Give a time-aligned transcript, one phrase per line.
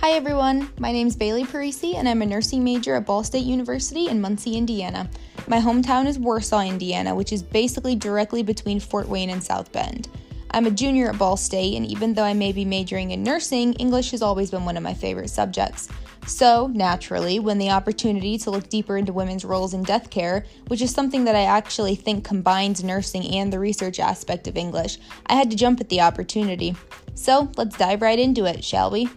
[0.00, 3.44] Hi everyone, my name is Bailey Parisi and I'm a nursing major at Ball State
[3.44, 5.08] University in Muncie, Indiana.
[5.48, 10.08] My hometown is Warsaw, Indiana, which is basically directly between Fort Wayne and South Bend.
[10.50, 13.72] I'm a junior at Ball State, and even though I may be majoring in nursing,
[13.74, 15.88] English has always been one of my favorite subjects.
[16.26, 20.82] So, naturally, when the opportunity to look deeper into women's roles in death care, which
[20.82, 25.34] is something that I actually think combines nursing and the research aspect of English, I
[25.34, 26.76] had to jump at the opportunity.
[27.14, 29.08] So, let's dive right into it, shall we?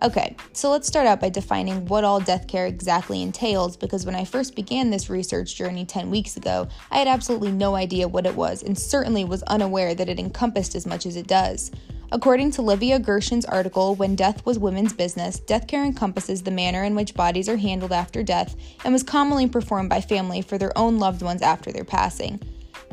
[0.00, 4.14] Okay, so let's start out by defining what all death care exactly entails because when
[4.14, 8.24] I first began this research journey 10 weeks ago, I had absolutely no idea what
[8.24, 11.72] it was and certainly was unaware that it encompassed as much as it does.
[12.12, 16.84] According to Livia Gershon's article, When Death Was Women's Business, death care encompasses the manner
[16.84, 18.54] in which bodies are handled after death
[18.84, 22.40] and was commonly performed by family for their own loved ones after their passing.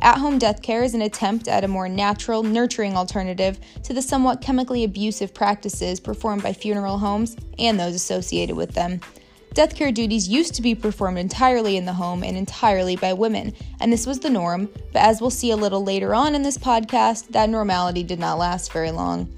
[0.01, 4.01] At home death care is an attempt at a more natural, nurturing alternative to the
[4.01, 8.99] somewhat chemically abusive practices performed by funeral homes and those associated with them.
[9.53, 13.53] Death care duties used to be performed entirely in the home and entirely by women,
[13.79, 16.57] and this was the norm, but as we'll see a little later on in this
[16.57, 19.33] podcast, that normality did not last very long.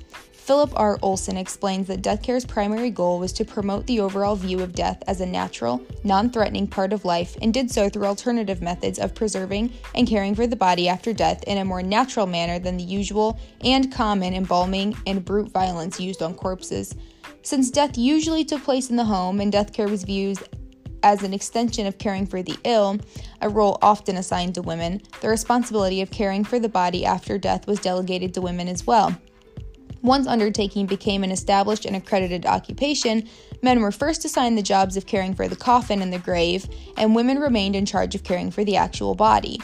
[0.48, 0.98] Philip R.
[1.02, 5.04] Olson explains that death care's primary goal was to promote the overall view of death
[5.06, 9.14] as a natural, non threatening part of life and did so through alternative methods of
[9.14, 12.84] preserving and caring for the body after death in a more natural manner than the
[12.86, 16.96] usual and common embalming and brute violence used on corpses.
[17.42, 20.40] Since death usually took place in the home and death care was viewed
[21.04, 22.98] as an extension of caring for the ill,
[23.42, 27.68] a role often assigned to women, the responsibility of caring for the body after death
[27.68, 29.14] was delegated to women as well.
[30.02, 33.28] Once undertaking became an established and accredited occupation,
[33.62, 36.68] men were first assigned the jobs of caring for the coffin and the grave,
[36.98, 39.60] and women remained in charge of caring for the actual body.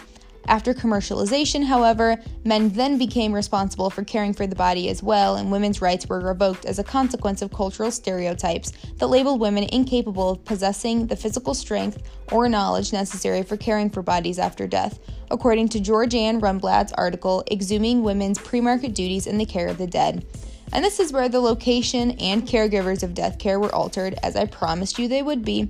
[0.48, 5.52] After commercialization, however, men then became responsible for caring for the body as well, and
[5.52, 10.46] women's rights were revoked as a consequence of cultural stereotypes that labeled women incapable of
[10.46, 15.00] possessing the physical strength or knowledge necessary for caring for bodies after death,
[15.32, 19.88] according to George Georganne Rundblad's article, Exhuming Women's Pre-Market Duties in the Care of the
[19.88, 20.26] Dead.
[20.74, 24.46] And this is where the location and caregivers of death care were altered, as I
[24.46, 25.70] promised you they would be.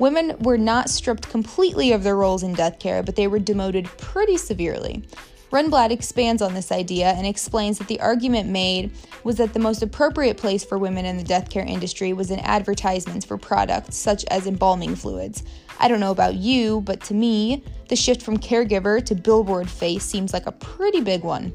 [0.00, 3.84] Women were not stripped completely of their roles in death care, but they were demoted
[3.98, 5.04] pretty severely.
[5.52, 8.92] Rundblad expands on this idea and explains that the argument made
[9.24, 12.38] was that the most appropriate place for women in the death care industry was in
[12.38, 15.42] advertisements for products such as embalming fluids.
[15.78, 20.04] I don't know about you, but to me, the shift from caregiver to billboard face
[20.04, 21.52] seems like a pretty big one.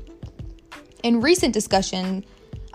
[1.01, 2.23] In recent discussion,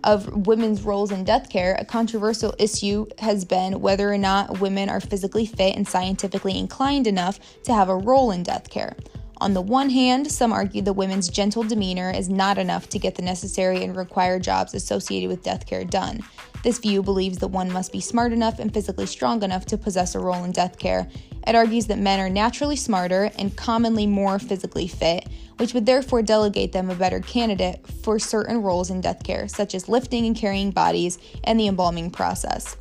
[0.04, 4.88] of women's roles in death care, a controversial issue has been whether or not women
[4.88, 8.96] are physically fit and scientifically inclined enough to have a role in death care.
[9.38, 13.14] On the one hand, some argue that women's gentle demeanor is not enough to get
[13.14, 16.20] the necessary and required jobs associated with death care done.
[16.62, 20.14] This view believes that one must be smart enough and physically strong enough to possess
[20.14, 21.08] a role in death care.
[21.46, 26.22] It argues that men are naturally smarter and commonly more physically fit, which would therefore
[26.22, 30.36] delegate them a better candidate for certain roles in death care, such as lifting and
[30.36, 32.76] carrying bodies and the embalming process.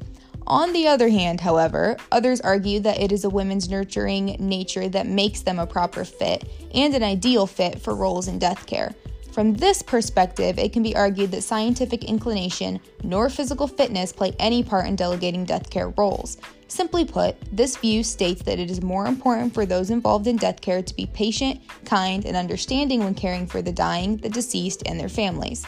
[0.48, 5.06] On the other hand, however, others argue that it is a woman's nurturing nature that
[5.06, 8.96] makes them a proper fit and an ideal fit for roles in death care.
[9.32, 14.64] From this perspective, it can be argued that scientific inclination nor physical fitness play any
[14.64, 16.38] part in delegating death care roles.
[16.70, 20.62] Simply put, this view states that it is more important for those involved in death
[20.62, 25.00] care to be patient, kind, and understanding when caring for the dying, the deceased, and
[25.00, 25.66] their families.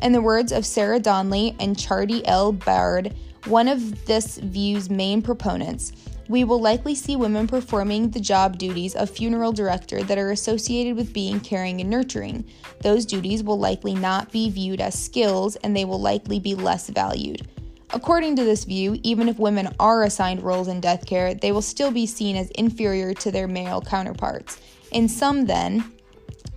[0.00, 2.52] In the words of Sarah Donley and Chardie L.
[2.52, 3.14] Baird,
[3.46, 5.92] one of this view's main proponents,
[6.28, 10.96] we will likely see women performing the job duties of funeral director that are associated
[10.96, 12.44] with being caring and nurturing.
[12.80, 16.88] Those duties will likely not be viewed as skills and they will likely be less
[16.88, 17.46] valued.
[17.94, 21.62] According to this view, even if women are assigned roles in death care, they will
[21.62, 24.60] still be seen as inferior to their male counterparts.
[24.90, 25.92] In sum, then,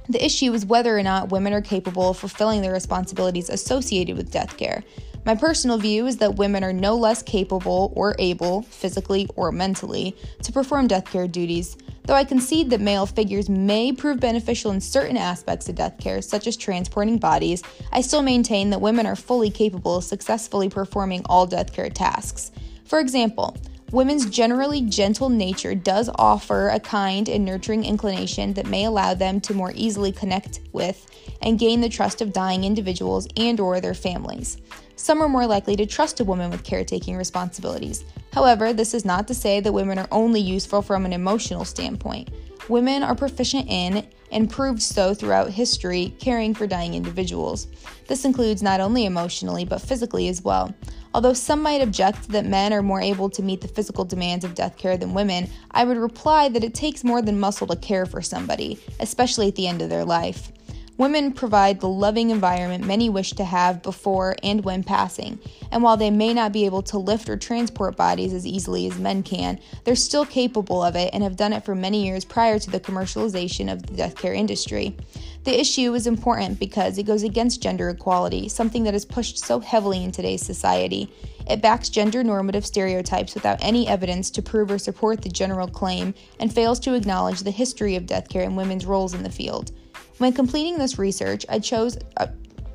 [0.10, 4.32] the issue is whether or not women are capable of fulfilling the responsibilities associated with
[4.32, 4.84] death care.
[5.28, 10.16] My personal view is that women are no less capable or able, physically or mentally,
[10.42, 11.76] to perform death care duties.
[12.06, 16.22] Though I concede that male figures may prove beneficial in certain aspects of death care,
[16.22, 21.24] such as transporting bodies, I still maintain that women are fully capable of successfully performing
[21.26, 22.52] all death care tasks.
[22.86, 23.58] For example,
[23.92, 29.40] Women's generally gentle nature does offer a kind and nurturing inclination that may allow them
[29.42, 31.10] to more easily connect with
[31.42, 34.58] and gain the trust of dying individuals and or their families.
[34.98, 38.04] Some are more likely to trust a woman with caretaking responsibilities.
[38.34, 42.30] However, this is not to say that women are only useful from an emotional standpoint.
[42.68, 47.68] Women are proficient in and proved so throughout history, caring for dying individuals.
[48.08, 50.76] This includes not only emotionally, but physically as well.
[51.14, 54.56] Although some might object that men are more able to meet the physical demands of
[54.56, 58.06] death care than women, I would reply that it takes more than muscle to care
[58.06, 60.52] for somebody, especially at the end of their life.
[60.98, 65.38] Women provide the loving environment many wish to have before and when passing,
[65.72, 68.98] and while they may not be able to lift or transport bodies as easily as
[68.98, 72.58] men can, they're still capable of it and have done it for many years prior
[72.58, 74.98] to the commercialization of the death care industry.
[75.44, 79.60] The issue is important because it goes against gender equality, something that is pushed so
[79.60, 81.14] heavily in today's society.
[81.48, 86.16] It backs gender normative stereotypes without any evidence to prove or support the general claim
[86.40, 89.72] and fails to acknowledge the history of death care and women's roles in the field.
[90.18, 92.30] When completing this research, I chose a,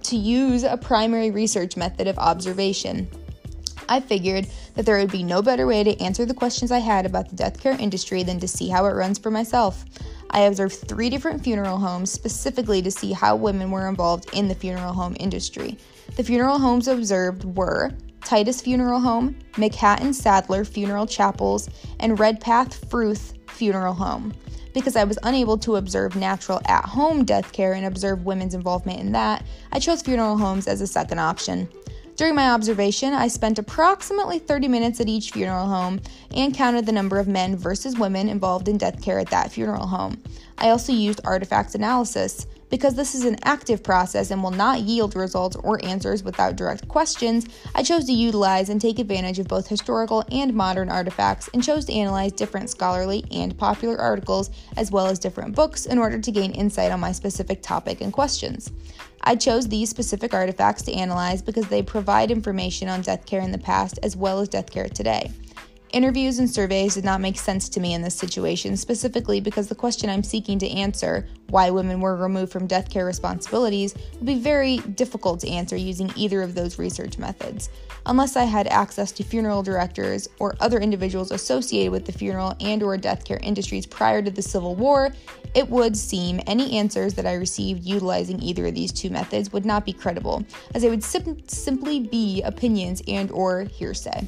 [0.04, 3.08] to use a primary research method of observation.
[3.88, 7.04] I figured that there would be no better way to answer the questions I had
[7.04, 9.84] about the death care industry than to see how it runs for myself.
[10.30, 14.54] I observed three different funeral homes specifically to see how women were involved in the
[14.54, 15.78] funeral home industry.
[16.16, 17.90] The funeral homes observed were
[18.24, 21.68] Titus Funeral Home, McHatton Sadler Funeral Chapels,
[21.98, 24.32] and Redpath Fruth Funeral Home
[24.72, 29.00] because I was unable to observe natural at home death care and observe women's involvement
[29.00, 31.68] in that, I chose funeral homes as a second option.
[32.16, 36.00] During my observation, I spent approximately 30 minutes at each funeral home
[36.34, 39.86] and counted the number of men versus women involved in death care at that funeral
[39.86, 40.22] home.
[40.58, 42.46] I also used artifact analysis.
[42.72, 46.88] Because this is an active process and will not yield results or answers without direct
[46.88, 51.62] questions, I chose to utilize and take advantage of both historical and modern artifacts and
[51.62, 54.48] chose to analyze different scholarly and popular articles
[54.78, 58.10] as well as different books in order to gain insight on my specific topic and
[58.10, 58.72] questions.
[59.20, 63.52] I chose these specific artifacts to analyze because they provide information on death care in
[63.52, 65.30] the past as well as death care today.
[65.92, 69.74] Interviews and surveys did not make sense to me in this situation, specifically because the
[69.74, 74.38] question I'm seeking to answer, why women were removed from death care responsibilities, would be
[74.38, 77.68] very difficult to answer using either of those research methods.
[78.06, 82.82] Unless I had access to funeral directors or other individuals associated with the funeral and
[82.82, 85.12] or death care industries prior to the Civil War,
[85.54, 89.66] it would seem any answers that I received utilizing either of these two methods would
[89.66, 90.42] not be credible,
[90.74, 94.26] as they would sim- simply be opinions and or hearsay.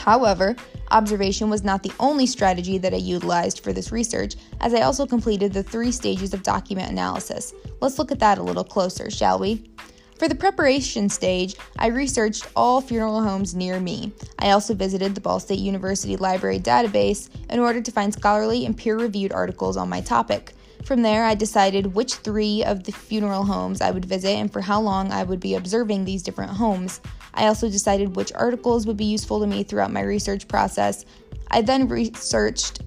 [0.00, 0.56] However,
[0.90, 5.06] observation was not the only strategy that I utilized for this research, as I also
[5.06, 7.52] completed the three stages of document analysis.
[7.82, 9.70] Let's look at that a little closer, shall we?
[10.18, 14.12] For the preparation stage, I researched all funeral homes near me.
[14.38, 18.74] I also visited the Ball State University Library database in order to find scholarly and
[18.74, 20.54] peer reviewed articles on my topic.
[20.84, 24.62] From there, I decided which three of the funeral homes I would visit and for
[24.62, 27.02] how long I would be observing these different homes.
[27.34, 31.04] I also decided which articles would be useful to me throughout my research process.
[31.50, 32.82] I then researched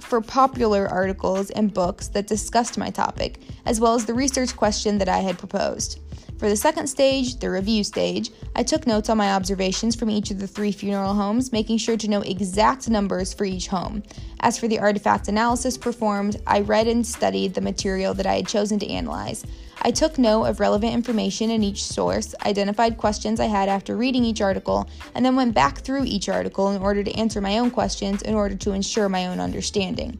[0.00, 4.98] for popular articles and books that discussed my topic, as well as the research question
[4.98, 6.00] that I had proposed.
[6.38, 10.30] For the second stage, the review stage, I took notes on my observations from each
[10.30, 14.04] of the three funeral homes, making sure to know exact numbers for each home.
[14.38, 18.46] As for the artifact analysis performed, I read and studied the material that I had
[18.46, 19.44] chosen to analyze.
[19.82, 24.24] I took note of relevant information in each source, identified questions I had after reading
[24.24, 27.70] each article, and then went back through each article in order to answer my own
[27.70, 30.18] questions in order to ensure my own understanding.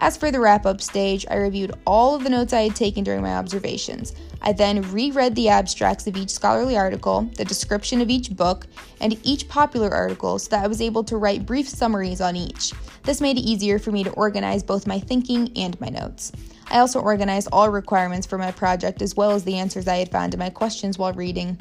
[0.00, 3.02] As for the wrap up stage, I reviewed all of the notes I had taken
[3.02, 4.14] during my observations.
[4.40, 8.68] I then reread the abstracts of each scholarly article, the description of each book,
[9.00, 12.72] and each popular article so that I was able to write brief summaries on each.
[13.02, 16.30] This made it easier for me to organize both my thinking and my notes.
[16.70, 20.12] I also organized all requirements for my project as well as the answers I had
[20.12, 21.58] found to my questions while reading.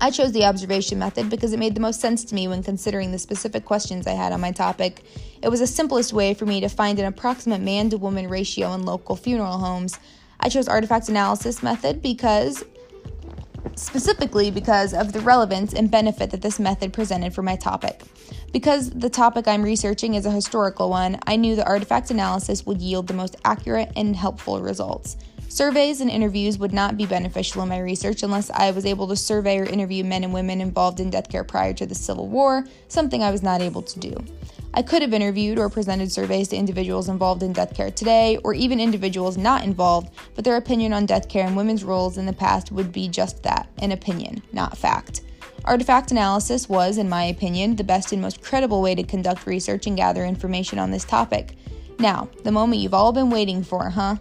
[0.00, 3.12] I chose the observation method because it made the most sense to me when considering
[3.12, 5.04] the specific questions I had on my topic.
[5.42, 8.72] It was the simplest way for me to find an approximate man to woman ratio
[8.74, 9.98] in local funeral homes.
[10.40, 12.64] I chose artifact analysis method because
[13.74, 18.02] specifically because of the relevance and benefit that this method presented for my topic.
[18.52, 22.80] Because the topic I'm researching is a historical one, I knew the artifact analysis would
[22.80, 25.16] yield the most accurate and helpful results.
[25.56, 29.16] Surveys and interviews would not be beneficial in my research unless I was able to
[29.16, 32.66] survey or interview men and women involved in death care prior to the Civil War,
[32.88, 34.14] something I was not able to do.
[34.74, 38.52] I could have interviewed or presented surveys to individuals involved in death care today, or
[38.52, 42.34] even individuals not involved, but their opinion on death care and women's roles in the
[42.34, 45.22] past would be just that an opinion, not fact.
[45.64, 49.86] Artifact analysis was, in my opinion, the best and most credible way to conduct research
[49.86, 51.56] and gather information on this topic.
[51.98, 54.16] Now, the moment you've all been waiting for, huh?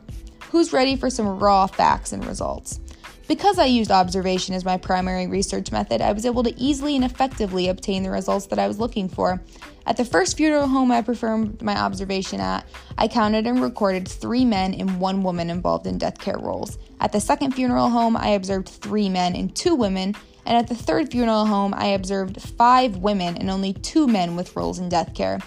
[0.56, 2.80] Who's ready for some raw facts and results?
[3.28, 7.04] Because I used observation as my primary research method, I was able to easily and
[7.04, 9.42] effectively obtain the results that I was looking for.
[9.86, 12.66] At the first funeral home I performed my observation at,
[12.98, 16.78] I counted and recorded three men and one woman involved in death care roles.
[17.02, 20.76] At the second funeral home, I observed three men and two women, and at the
[20.76, 25.16] third funeral home, I observed five women and only two men with roles in death
[25.16, 25.42] care.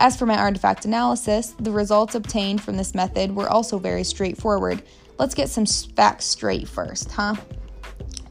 [0.00, 4.82] As for my artifact analysis, the results obtained from this method were also very straightforward.
[5.18, 7.34] Let's get some facts straight first, huh?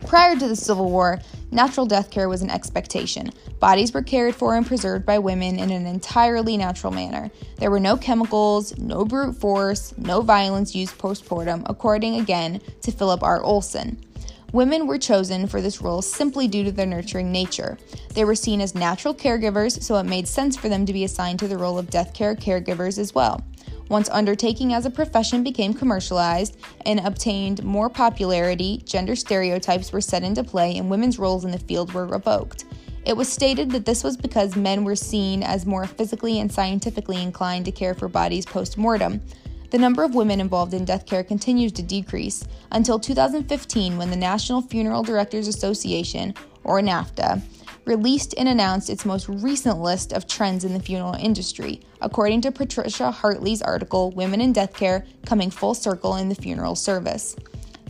[0.07, 1.19] Prior to the Civil War,
[1.51, 3.29] natural death care was an expectation.
[3.59, 7.29] Bodies were cared for and preserved by women in an entirely natural manner.
[7.57, 13.21] There were no chemicals, no brute force, no violence used postmortem, according again to Philip
[13.21, 13.43] R.
[13.43, 14.03] Olson.
[14.51, 17.77] Women were chosen for this role simply due to their nurturing nature.
[18.15, 21.39] They were seen as natural caregivers, so it made sense for them to be assigned
[21.39, 23.43] to the role of death care caregivers as well.
[23.89, 30.23] Once undertaking as a profession became commercialized and obtained more popularity, gender stereotypes were set
[30.23, 32.65] into play and women's roles in the field were revoked.
[33.05, 37.21] It was stated that this was because men were seen as more physically and scientifically
[37.21, 39.21] inclined to care for bodies post mortem.
[39.69, 44.15] The number of women involved in death care continues to decrease until 2015 when the
[44.15, 46.33] National Funeral Directors Association,
[46.63, 47.41] or NFDA,
[47.85, 52.51] released and announced its most recent list of trends in the funeral industry, according to
[52.51, 57.35] Patricia Hartley's article, Women in Death Care Coming Full Circle in the Funeral Service.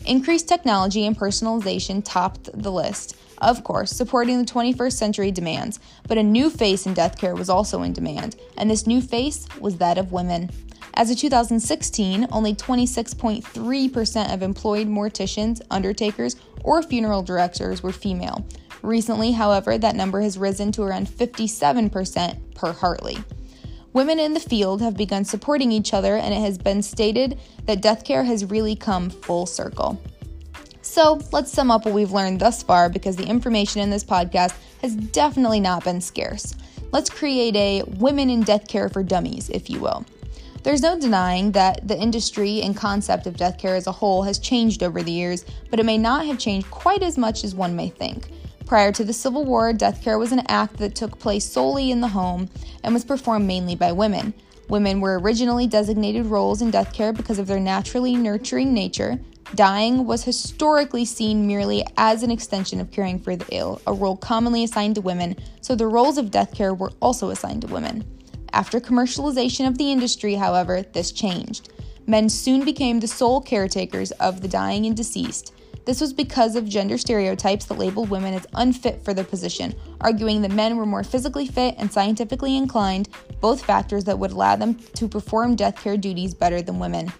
[0.05, 6.17] Increased technology and personalization topped the list, of course, supporting the 21st century demands, but
[6.17, 9.77] a new face in death care was also in demand, and this new face was
[9.77, 10.50] that of women.
[11.00, 18.46] As of 2016, only 26.3% of employed morticians, undertakers, or funeral directors were female.
[18.82, 23.18] Recently, however, that number has risen to around 57% per Hartley.
[23.94, 27.82] Women in the field have begun supporting each other, and it has been stated that
[27.82, 29.98] death care has really come full circle.
[30.82, 34.53] So, let's sum up what we've learned thus far because the information in this podcast
[34.82, 36.56] has definitely not been scarce.
[36.91, 40.06] Let's create a Women in Death Care for Dummies, if you will.
[40.62, 44.39] There's no denying that the industry and concept of death care as a whole has
[44.39, 47.75] changed over the years, but it may not have changed quite as much as one
[47.75, 48.32] may think.
[48.66, 52.01] Prior to the Civil War, death care was an act that took place solely in
[52.01, 52.50] the home
[52.84, 54.34] and was performed mainly by women.
[54.68, 59.18] Women were originally designated roles in death care because of their naturally nurturing nature.
[59.56, 64.18] Dying was historically seen merely as an extension of caring for the ill, a role
[64.18, 68.04] commonly assigned to women, so the roles of death care were also assigned to women.
[68.53, 71.70] After commercialization of the industry, however, this changed.
[72.08, 75.53] Men soon became the sole caretakers of the dying and deceased.
[75.86, 80.41] This was because of gender stereotypes that labeled women as unfit for the position, arguing
[80.41, 83.10] that men were more physically fit and scientifically inclined,
[83.41, 87.12] both factors that would allow them to perform death care duties better than women.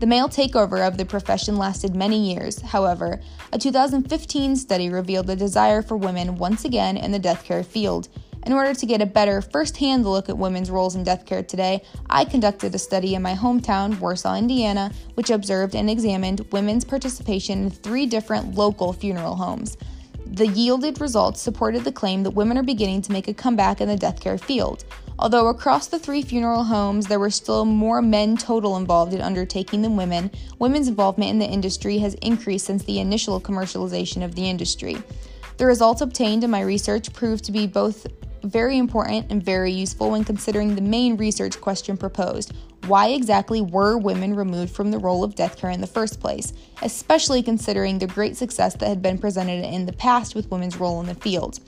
[0.00, 2.60] The male takeover of the profession lasted many years.
[2.60, 3.20] However,
[3.52, 8.08] a 2015 study revealed a desire for women once again in the death care field.
[8.46, 11.42] In order to get a better first hand look at women's roles in death care
[11.42, 16.84] today, I conducted a study in my hometown, Warsaw, Indiana, which observed and examined women's
[16.84, 19.76] participation in three different local funeral homes.
[20.26, 23.88] The yielded results supported the claim that women are beginning to make a comeback in
[23.88, 24.84] the death care field.
[25.18, 29.82] Although across the three funeral homes there were still more men total involved in undertaking
[29.82, 34.48] than women, women's involvement in the industry has increased since the initial commercialization of the
[34.48, 34.98] industry.
[35.56, 38.06] The results obtained in my research proved to be both
[38.42, 42.52] very important and very useful when considering the main research question proposed
[42.86, 46.52] why exactly were women removed from the role of death care in the first place,
[46.82, 51.00] especially considering the great success that had been presented in the past with women's role
[51.00, 51.58] in the field.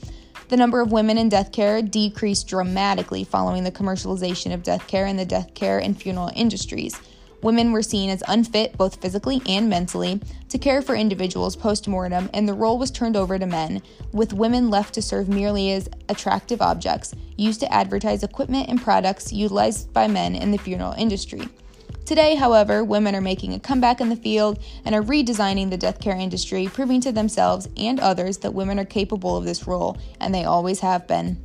[0.48, 5.06] The number of women in death care decreased dramatically following the commercialization of death care
[5.06, 6.98] in the death care and funeral industries.
[7.42, 12.28] Women were seen as unfit, both physically and mentally, to care for individuals post mortem,
[12.34, 13.80] and the role was turned over to men,
[14.12, 19.32] with women left to serve merely as attractive objects, used to advertise equipment and products
[19.32, 21.48] utilized by men in the funeral industry.
[22.04, 26.00] Today, however, women are making a comeback in the field and are redesigning the death
[26.00, 30.34] care industry, proving to themselves and others that women are capable of this role, and
[30.34, 31.36] they always have been.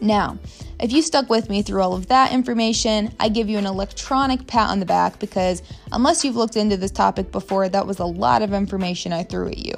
[0.00, 0.38] Now,
[0.80, 4.46] if you stuck with me through all of that information, I give you an electronic
[4.46, 8.04] pat on the back because unless you've looked into this topic before, that was a
[8.04, 9.74] lot of information I threw at you.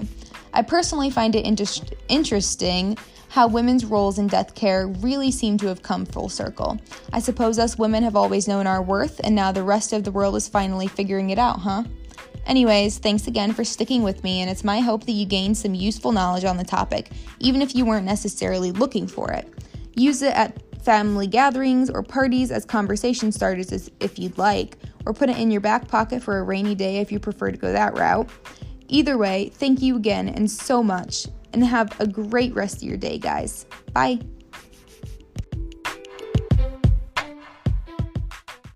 [0.52, 2.98] I personally find it inter- interesting
[3.28, 6.78] how women's roles in death care really seem to have come full circle.
[7.12, 10.10] I suppose us women have always known our worth, and now the rest of the
[10.10, 11.84] world is finally figuring it out, huh?
[12.46, 15.74] Anyways, thanks again for sticking with me, and it's my hope that you gained some
[15.74, 19.48] useful knowledge on the topic, even if you weren't necessarily looking for it.
[19.94, 25.28] Use it at family gatherings or parties as conversation starters if you'd like, or put
[25.28, 27.96] it in your back pocket for a rainy day if you prefer to go that
[27.96, 28.28] route.
[28.88, 32.96] Either way, thank you again and so much, and have a great rest of your
[32.96, 33.66] day, guys.
[33.92, 34.20] Bye.